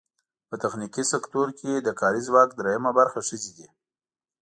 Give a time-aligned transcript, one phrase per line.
[0.49, 3.67] په تخنیکي سکټور کې د کاري ځواک درېیمه برخه ښځې دي.